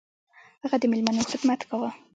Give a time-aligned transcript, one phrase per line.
[0.63, 1.89] هغه د میلمنو خدمت کاوه.